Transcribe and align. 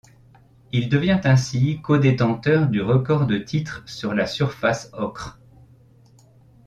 Il 0.71 0.89
devient 0.89 1.21
ainsi 1.25 1.79
co-détenteur 1.83 2.65
du 2.67 2.81
record 2.81 3.27
de 3.27 3.37
titres 3.37 3.83
sur 3.85 4.15
la 4.15 4.25
surface 4.25 4.89
ocre. 4.93 5.37